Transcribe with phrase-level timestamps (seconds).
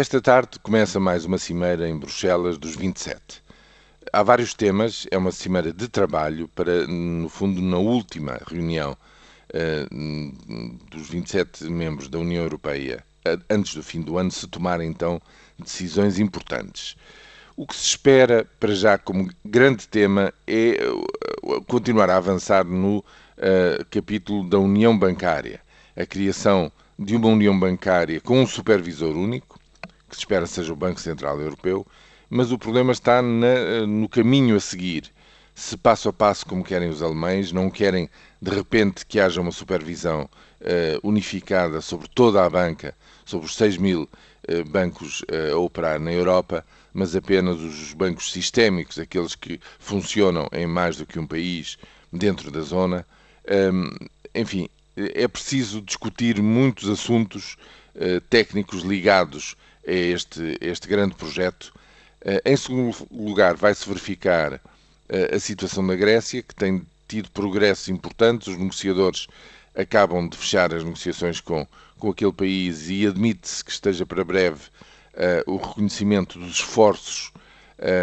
[0.00, 3.42] Esta tarde começa mais uma cimeira em Bruxelas dos 27.
[4.12, 8.96] Há vários temas, é uma cimeira de trabalho para, no fundo, na última reunião
[9.52, 14.88] uh, dos 27 membros da União Europeia, uh, antes do fim do ano, se tomarem
[14.88, 15.20] então
[15.58, 16.94] decisões importantes.
[17.56, 20.78] O que se espera para já como grande tema é
[21.42, 23.04] uh, continuar a avançar no
[23.90, 25.60] capítulo da União Bancária,
[25.96, 29.58] a criação de uma União Bancária com um supervisor único
[30.08, 31.86] que se espera seja o Banco Central Europeu,
[32.30, 35.04] mas o problema está na, no caminho a seguir.
[35.54, 38.08] Se passo a passo, como querem os alemães, não querem
[38.40, 40.28] de repente que haja uma supervisão
[40.60, 45.98] uh, unificada sobre toda a banca, sobre os 6 mil uh, bancos uh, a operar
[45.98, 51.26] na Europa, mas apenas os bancos sistémicos, aqueles que funcionam em mais do que um
[51.26, 51.76] país
[52.12, 53.06] dentro da zona.
[53.50, 53.90] Um,
[54.34, 57.56] enfim, é preciso discutir muitos assuntos
[58.30, 59.56] técnicos ligados
[59.88, 61.72] a este, este grande projeto.
[62.20, 64.60] Eh, em segundo lugar, vai-se verificar
[65.08, 68.48] eh, a situação da Grécia, que tem tido progressos importantes.
[68.48, 69.26] Os negociadores
[69.74, 71.66] acabam de fechar as negociações com,
[71.98, 74.64] com aquele país e admite-se que esteja para breve
[75.14, 77.32] uh, o reconhecimento dos esforços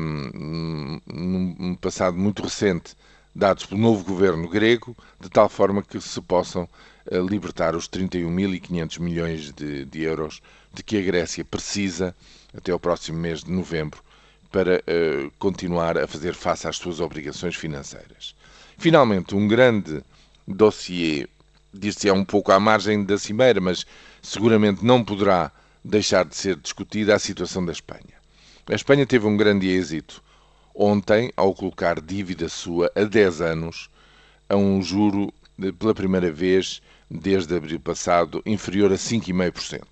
[0.00, 2.96] um, ehm, num passado muito recente
[3.38, 6.68] dados pelo novo governo grego, de tal forma que se possam
[7.10, 10.42] uh, libertar os 31.500 milhões de, de euros
[10.74, 12.14] de que a Grécia precisa
[12.54, 14.02] até o próximo mês de novembro
[14.50, 18.34] para uh, continuar a fazer face às suas obrigações financeiras.
[18.76, 20.02] Finalmente, um grande
[20.46, 21.28] dossiê,
[21.72, 23.86] diz-se é um pouco à margem da cimeira, mas
[24.20, 25.52] seguramente não poderá
[25.84, 28.18] deixar de ser discutida a situação da Espanha.
[28.68, 30.22] A Espanha teve um grande êxito
[30.78, 33.90] ontem ao colocar dívida sua a 10 anos
[34.48, 39.82] a um juro de, pela primeira vez desde abril passado inferior a 5,5%.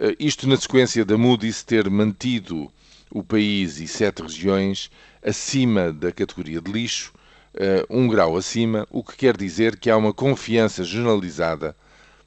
[0.00, 2.68] Eh, isto na sequência da Moody's ter mantido
[3.08, 4.90] o país e sete regiões
[5.22, 7.12] acima da categoria de lixo,
[7.54, 11.76] eh, um grau acima, o que quer dizer que há uma confiança generalizada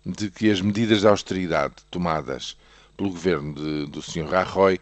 [0.05, 2.55] de que as medidas de austeridade tomadas
[2.95, 4.25] pelo governo de, do Sr.
[4.25, 4.79] Rajoy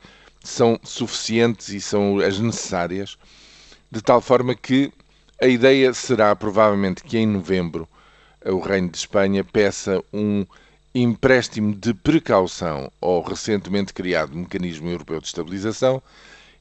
[0.48, 3.18] são suficientes e são as necessárias,
[3.92, 4.92] de tal forma que
[5.42, 7.88] a ideia será provavelmente que em novembro
[8.46, 10.46] o Reino de Espanha peça um
[10.94, 16.02] empréstimo de precaução ao recentemente criado Mecanismo Europeu de Estabilização,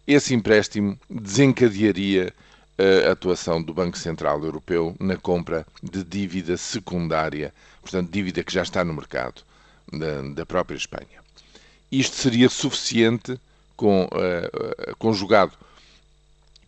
[0.07, 2.33] esse empréstimo desencadearia
[3.07, 8.63] a atuação do Banco Central Europeu na compra de dívida secundária, portanto, dívida que já
[8.63, 9.43] está no mercado
[9.93, 11.23] da, da própria Espanha.
[11.93, 13.39] Isto seria suficiente,
[13.77, 15.53] com, uh, conjugado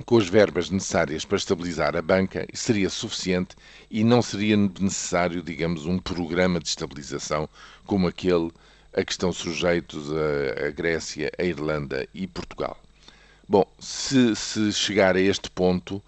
[0.04, 3.56] com as verbas necessárias para estabilizar a banca seria suficiente
[3.90, 7.48] e não seria necessário, digamos, um programa de estabilização
[7.86, 8.50] como aquele
[8.94, 12.78] a que estão sujeitos a, a Grécia, a Irlanda e Portugal.
[13.48, 16.02] Bom, se, se, chegar a este ponto,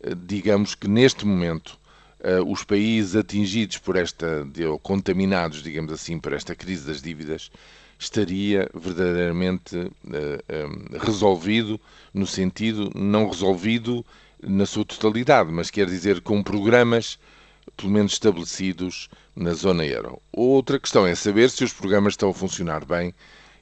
[0.00, 1.78] eh, digamos que neste momento
[2.46, 7.50] os países atingidos por esta, ou contaminados, digamos assim, por esta crise das dívidas,
[7.98, 11.80] estaria verdadeiramente uh, um, resolvido,
[12.12, 14.04] no sentido não resolvido
[14.42, 17.18] na sua totalidade, mas quer dizer com programas
[17.76, 20.20] pelo menos estabelecidos na zona euro.
[20.32, 23.14] Outra questão é saber se os programas estão a funcionar bem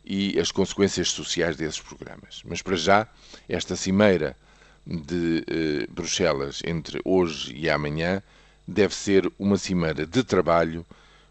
[0.05, 2.43] e as consequências sociais desses programas.
[2.45, 3.07] Mas para já,
[3.49, 4.37] esta cimeira
[4.85, 8.21] de eh, Bruxelas entre hoje e amanhã
[8.67, 10.85] deve ser uma cimeira de trabalho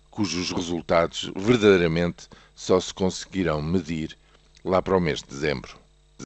[0.09, 4.17] cujos resultados verdadeiramente só se conseguirão medir
[4.63, 5.80] lá para o mês de dezembro.